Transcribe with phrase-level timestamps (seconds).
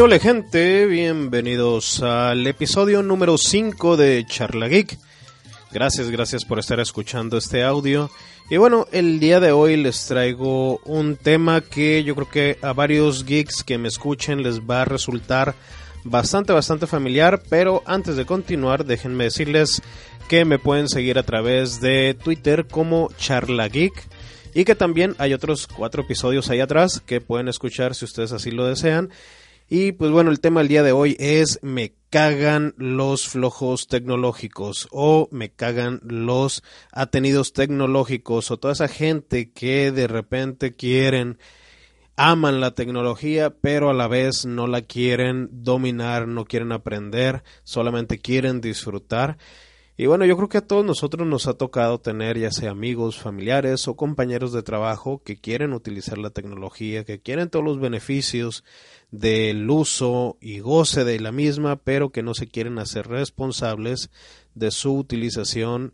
[0.00, 0.86] ¿Qué hola gente?
[0.86, 4.96] Bienvenidos al episodio número 5 de Charla Geek.
[5.72, 8.10] Gracias, gracias por estar escuchando este audio.
[8.48, 12.72] Y bueno, el día de hoy les traigo un tema que yo creo que a
[12.72, 15.54] varios geeks que me escuchen les va a resultar
[16.02, 17.42] bastante, bastante familiar.
[17.50, 19.82] Pero antes de continuar, déjenme decirles
[20.30, 24.08] que me pueden seguir a través de Twitter como Charla Geek.
[24.54, 28.50] Y que también hay otros cuatro episodios ahí atrás que pueden escuchar si ustedes así
[28.50, 29.10] lo desean.
[29.72, 34.88] Y pues bueno, el tema del día de hoy es me cagan los flojos tecnológicos
[34.90, 41.38] o me cagan los atenidos tecnológicos o toda esa gente que de repente quieren
[42.16, 48.18] aman la tecnología, pero a la vez no la quieren dominar, no quieren aprender, solamente
[48.18, 49.38] quieren disfrutar.
[49.96, 53.18] Y bueno, yo creo que a todos nosotros nos ha tocado tener ya sea amigos,
[53.18, 58.64] familiares o compañeros de trabajo que quieren utilizar la tecnología, que quieren todos los beneficios
[59.10, 64.10] del uso y goce de la misma, pero que no se quieren hacer responsables
[64.54, 65.92] de su utilización,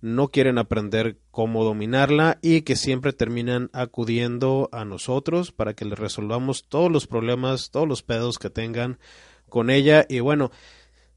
[0.00, 5.98] no quieren aprender cómo dominarla y que siempre terminan acudiendo a nosotros para que les
[5.98, 8.98] resolvamos todos los problemas, todos los pedos que tengan
[9.48, 10.04] con ella.
[10.08, 10.50] Y bueno,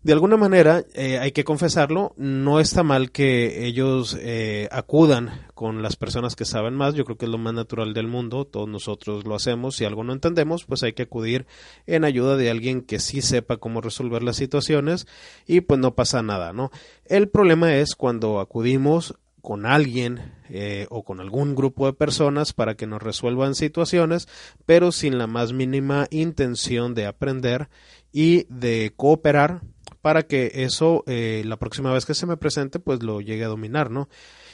[0.02, 5.82] de alguna manera, eh, hay que confesarlo, no está mal que ellos eh, acudan con
[5.82, 8.70] las personas que saben más, yo creo que es lo más natural del mundo, todos
[8.70, 11.48] nosotros lo hacemos, si algo no entendemos, pues hay que acudir
[11.86, 15.06] en ayuda de alguien que sí sepa cómo resolver las situaciones
[15.46, 16.72] y pues no pasa nada, ¿no?
[17.06, 22.76] El problema es cuando acudimos con alguien eh, o con algún grupo de personas para
[22.76, 24.28] que nos resuelvan situaciones,
[24.66, 27.70] pero sin la más mínima intención de aprender
[28.12, 29.62] y de cooperar
[30.02, 33.50] para que eso eh, la próxima vez que se me presente pues lo llegue a
[33.50, 34.10] dominar, ¿no?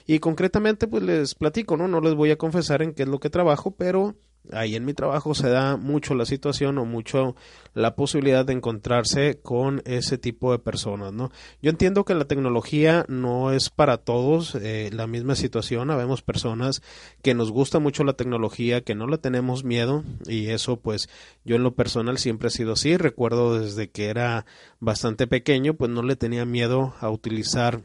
[0.07, 1.87] Y concretamente pues les platico, ¿no?
[1.87, 4.15] No les voy a confesar en qué es lo que trabajo, pero
[4.51, 7.35] ahí en mi trabajo se da mucho la situación o mucho
[7.73, 11.31] la posibilidad de encontrarse con ese tipo de personas, ¿no?
[11.61, 16.81] Yo entiendo que la tecnología no es para todos eh, la misma situación, habemos personas
[17.21, 21.09] que nos gusta mucho la tecnología, que no le tenemos miedo y eso pues
[21.43, 24.45] yo en lo personal siempre he sido así, recuerdo desde que era
[24.79, 27.81] bastante pequeño pues no le tenía miedo a utilizar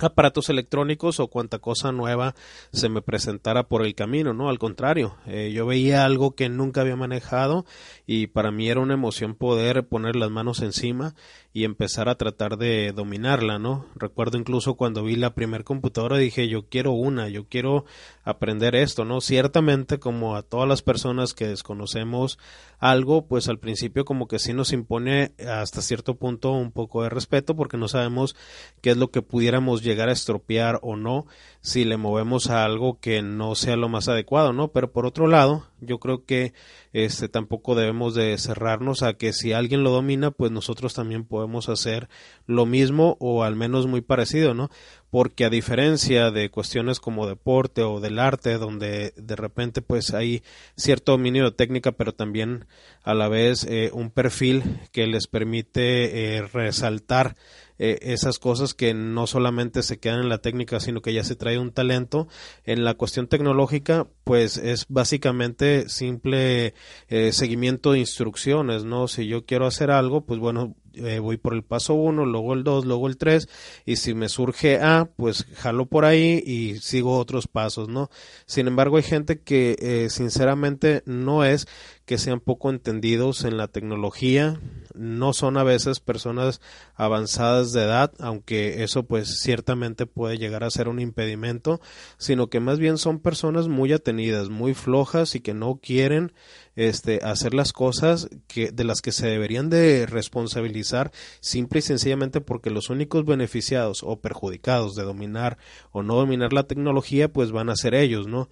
[0.00, 2.34] aparatos electrónicos o cuanta cosa nueva
[2.72, 4.48] se me presentara por el camino, ¿no?
[4.48, 7.66] Al contrario, eh, yo veía algo que nunca había manejado
[8.06, 11.14] y para mí era una emoción poder poner las manos encima
[11.54, 13.84] y empezar a tratar de dominarla, ¿no?
[13.94, 17.84] Recuerdo incluso cuando vi la primer computadora dije yo quiero una, yo quiero
[18.24, 19.20] aprender esto, ¿no?
[19.20, 22.38] Ciertamente como a todas las personas que desconocemos
[22.78, 27.10] algo, pues al principio como que sí nos impone hasta cierto punto un poco de
[27.10, 28.34] respeto porque no sabemos
[28.80, 31.26] qué es lo que pudiéramos llegar a estropear o no
[31.60, 34.68] si le movemos a algo que no sea lo más adecuado, ¿no?
[34.68, 36.54] Pero por otro lado, yo creo que
[36.92, 41.68] este tampoco debemos de cerrarnos a que si alguien lo domina, pues nosotros también podemos
[41.68, 42.08] hacer
[42.46, 44.70] lo mismo o al menos muy parecido, ¿no?
[45.10, 50.42] Porque a diferencia de cuestiones como deporte o del arte, donde de repente pues hay
[50.76, 52.66] cierto dominio de técnica, pero también
[53.02, 54.62] a la vez eh, un perfil
[54.92, 57.36] que les permite eh, resaltar
[57.84, 61.34] eh, esas cosas que no solamente se quedan en la técnica, sino que ya se
[61.34, 62.28] trae un talento.
[62.62, 66.74] En la cuestión tecnológica, pues es básicamente simple
[67.08, 69.08] eh, seguimiento de instrucciones, ¿no?
[69.08, 72.64] Si yo quiero hacer algo, pues bueno, eh, voy por el paso 1, luego el
[72.64, 73.48] 2, luego el 3
[73.86, 78.10] y si me surge A, pues jalo por ahí y sigo otros pasos, ¿no?
[78.46, 81.66] Sin embargo, hay gente que eh, sinceramente no es
[82.04, 84.60] que sean poco entendidos en la tecnología,
[84.94, 86.60] no son a veces personas
[86.94, 91.80] avanzadas de edad, aunque eso pues ciertamente puede llegar a ser un impedimento,
[92.18, 96.32] sino que más bien son personas muy atenidas, muy flojas y que no quieren
[96.74, 102.40] este, hacer las cosas que, de las que se deberían de responsabilizar simple y sencillamente
[102.40, 105.58] porque los únicos beneficiados o perjudicados de dominar
[105.92, 108.48] o no dominar la tecnología pues van a ser ellos, ¿no?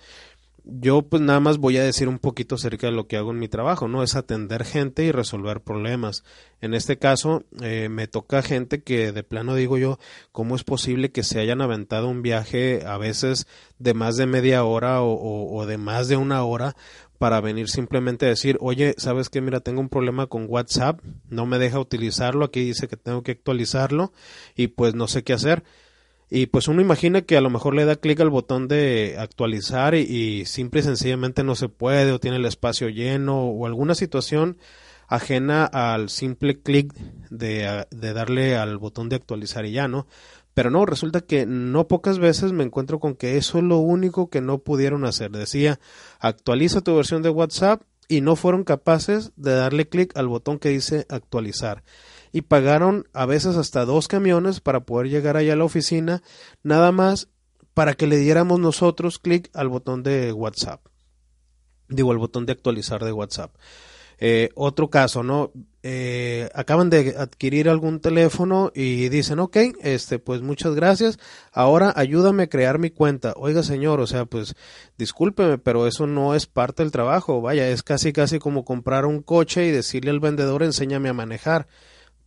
[0.73, 3.39] Yo pues nada más voy a decir un poquito acerca de lo que hago en
[3.39, 4.03] mi trabajo, ¿no?
[4.03, 6.23] Es atender gente y resolver problemas.
[6.61, 9.99] En este caso eh, me toca gente que de plano digo yo,
[10.31, 13.47] ¿cómo es posible que se hayan aventado un viaje a veces
[13.79, 16.77] de más de media hora o, o de más de una hora
[17.19, 19.41] para venir simplemente a decir, oye, ¿sabes qué?
[19.41, 23.33] Mira, tengo un problema con WhatsApp, no me deja utilizarlo, aquí dice que tengo que
[23.33, 24.13] actualizarlo
[24.57, 25.63] y pues no sé qué hacer.
[26.31, 29.97] Y pues uno imagina que a lo mejor le da clic al botón de actualizar
[29.97, 34.57] y, simple y sencillamente no se puede o tiene el espacio lleno o alguna situación
[35.09, 36.95] ajena al simple clic
[37.31, 40.07] de, de darle al botón de actualizar y ya, ¿no?
[40.55, 44.31] Pero no, resulta que no pocas veces me encuentro con que eso es lo único
[44.31, 45.33] que no pudieron hacer.
[45.33, 45.81] Decía,
[46.21, 50.69] actualiza tu versión de WhatsApp y no fueron capaces de darle clic al botón que
[50.69, 51.83] dice actualizar.
[52.33, 56.23] Y pagaron a veces hasta dos camiones para poder llegar allá a la oficina,
[56.63, 57.29] nada más
[57.75, 60.87] para que le diéramos nosotros clic al botón de WhatsApp.
[61.89, 63.55] Digo, al botón de actualizar de WhatsApp.
[64.23, 65.51] Eh, otro caso, ¿no?
[65.83, 71.19] Eh, acaban de adquirir algún teléfono y dicen, ok, este, pues muchas gracias,
[71.53, 73.33] ahora ayúdame a crear mi cuenta.
[73.37, 74.57] Oiga, señor, o sea, pues
[74.99, 79.23] discúlpeme, pero eso no es parte del trabajo, vaya, es casi casi como comprar un
[79.23, 81.67] coche y decirle al vendedor, enséñame a manejar.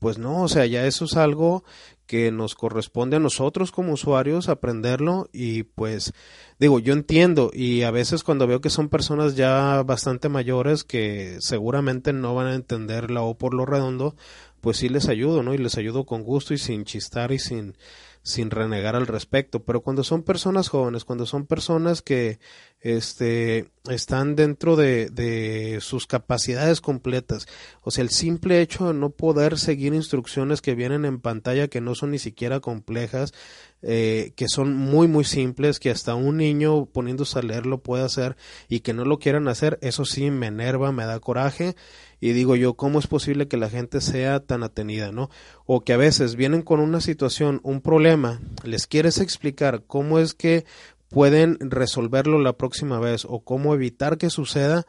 [0.03, 1.63] Pues no, o sea, ya eso es algo
[2.07, 6.11] que nos corresponde a nosotros como usuarios aprenderlo y pues
[6.59, 11.37] digo, yo entiendo y a veces cuando veo que son personas ya bastante mayores que
[11.39, 14.17] seguramente no van a entender la O por lo redondo,
[14.59, 15.53] pues sí les ayudo, ¿no?
[15.53, 17.77] Y les ayudo con gusto y sin chistar y sin
[18.23, 22.39] sin renegar al respecto, pero cuando son personas jóvenes, cuando son personas que
[22.83, 27.47] este, están dentro de, sus capacidades completas,
[27.81, 31.79] o sea, el simple hecho de no poder seguir instrucciones que vienen en pantalla que
[31.79, 33.33] no son ni siquiera complejas,
[33.81, 38.03] eh, que son muy muy simples, que hasta un niño poniéndose a leer lo puede
[38.03, 38.35] hacer
[38.67, 41.75] y que no lo quieran hacer, eso sí me enerva, me da coraje
[42.19, 45.29] y digo yo, ¿cómo es posible que la gente sea tan atenida, no?
[45.65, 50.33] O que a veces vienen con una situación, un problema, les quieres explicar cómo es
[50.33, 50.65] que
[51.13, 54.85] pueden resolverlo la próxima vez o cómo evitar que suceda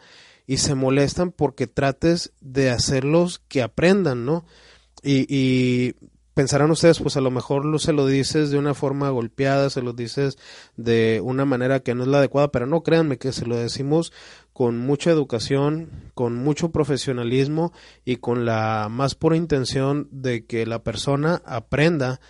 [0.46, 4.44] y se molestan porque trates de hacerlos que aprendan, ¿no?
[5.02, 5.94] Y, y
[6.34, 9.82] pensarán ustedes, pues a lo mejor lo, se lo dices de una forma golpeada, se
[9.82, 10.36] lo dices
[10.76, 14.12] de una manera que no es la adecuada, pero no créanme que se lo decimos
[14.52, 17.72] con mucha educación, con mucho profesionalismo
[18.04, 22.20] y con la más pura intención de que la persona aprenda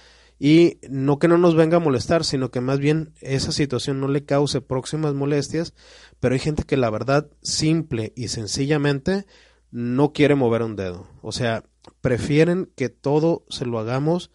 [0.45, 4.09] y no que no nos venga a molestar, sino que más bien esa situación no
[4.09, 5.73] le cause próximas molestias,
[6.21, 9.25] pero hay gente que la verdad simple y sencillamente
[9.71, 11.09] no quiere mover un dedo.
[11.23, 11.65] O sea,
[12.03, 14.31] prefieren que todo se lo hagamos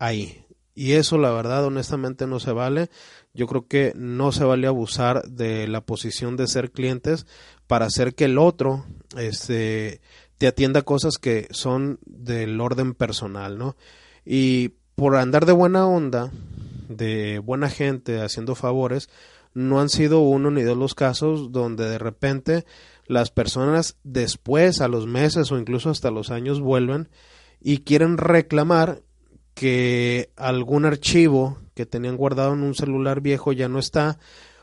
[0.00, 0.44] ahí.
[0.74, 2.90] Y eso la verdad honestamente no se vale.
[3.32, 7.24] Yo creo que no se vale abusar de la posición de ser clientes
[7.68, 8.84] para hacer que el otro
[9.16, 10.00] este,
[10.38, 13.76] te atienda cosas que son del orden personal, ¿no?
[14.24, 16.30] Y por andar de buena onda,
[16.88, 19.10] de buena gente haciendo favores,
[19.52, 22.64] no han sido uno ni dos los casos donde de repente
[23.08, 27.08] las personas después, a los meses o incluso hasta los años, vuelven
[27.60, 29.02] y quieren reclamar
[29.54, 34.20] que algún archivo que tenían guardado en un celular viejo ya no está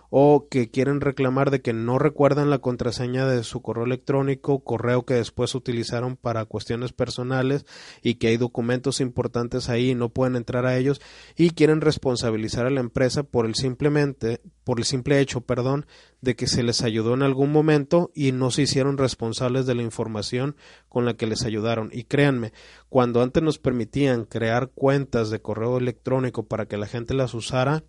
[0.10, 5.06] o que quieren reclamar de que no recuerdan la contraseña de su correo electrónico, correo
[5.06, 7.66] que después utilizaron para cuestiones personales
[8.02, 11.02] y que hay documentos importantes ahí y no pueden entrar a ellos
[11.36, 15.88] y quieren responsabilizar a la empresa por el simplemente por el simple hecho, perdón,
[16.22, 19.82] de que se les ayudó en algún momento y no se hicieron responsables de la
[19.82, 20.56] información
[20.90, 21.90] con la que les ayudaron.
[21.92, 22.54] Y créanme,
[22.88, 27.84] cuando antes nos permitían crear cuentas de correo electrónico para que la gente las usara,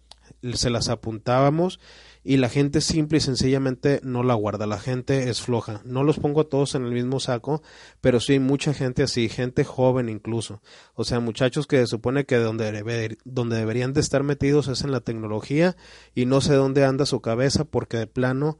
[0.55, 1.81] se las apuntábamos
[2.22, 5.81] y la gente simple y sencillamente no la guarda, la gente es floja.
[5.84, 7.62] No los pongo a todos en el mismo saco,
[8.00, 10.61] pero sí hay mucha gente así, gente joven incluso.
[10.95, 14.92] O sea, muchachos que se supone que donde, donde deberían de estar metidos es en
[14.92, 15.76] la tecnología
[16.14, 18.59] y no sé dónde anda su cabeza porque de plano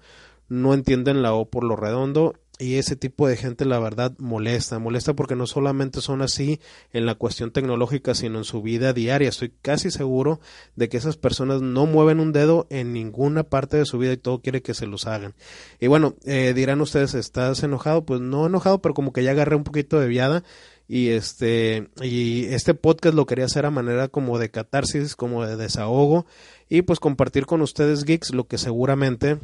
[0.49, 4.79] no entienden la O por lo redondo y ese tipo de gente la verdad molesta,
[4.79, 6.61] molesta porque no solamente son así
[6.93, 9.31] en la cuestión tecnológica, sino en su vida diaria.
[9.31, 10.41] Estoy casi seguro
[10.77, 14.19] de que esas personas no mueven un dedo en ninguna parte de su vida y
[14.19, 15.35] todo quiere que se los hagan.
[15.81, 18.05] Y bueno, eh, dirán ustedes, ¿estás enojado?
[18.05, 20.45] Pues no enojado, pero como que ya agarré un poquito de viada
[20.87, 25.57] y este y este podcast lo quería hacer a manera como de catarsis, como de
[25.57, 26.27] desahogo
[26.69, 29.39] y pues compartir con ustedes geeks lo que seguramente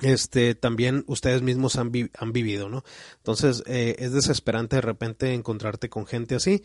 [0.00, 2.82] este también ustedes mismos han, vivido, ¿no?
[3.18, 6.62] Entonces eh, es desesperante de repente encontrarte con gente así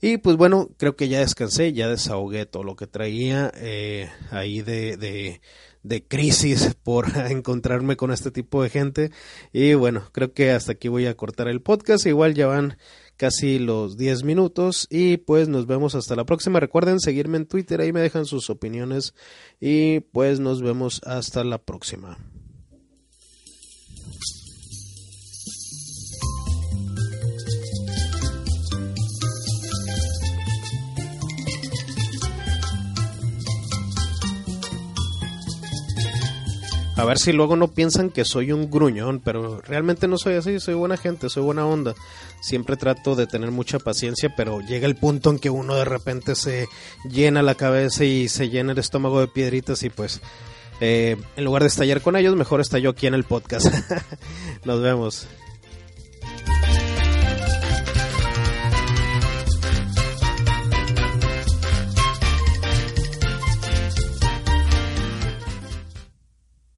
[0.00, 4.62] y pues bueno, creo que ya descansé, ya desahogué todo lo que traía eh, ahí
[4.62, 5.40] de, de,
[5.82, 9.10] de crisis por encontrarme con este tipo de gente
[9.52, 12.78] y bueno, creo que hasta aquí voy a cortar el podcast, igual ya van
[13.16, 16.60] casi los 10 minutos y pues nos vemos hasta la próxima.
[16.60, 19.12] Recuerden seguirme en Twitter, ahí me dejan sus opiniones
[19.60, 22.16] y pues nos vemos hasta la próxima.
[36.98, 40.58] A ver si luego no piensan que soy un gruñón, pero realmente no soy así,
[40.58, 41.94] soy buena gente, soy buena onda.
[42.40, 46.34] Siempre trato de tener mucha paciencia, pero llega el punto en que uno de repente
[46.34, 46.68] se
[47.08, 50.20] llena la cabeza y se llena el estómago de piedritas y pues
[50.80, 53.66] Eh, en lugar de estallar con ellos, mejor estallo aquí en el podcast.
[54.64, 55.26] Nos vemos.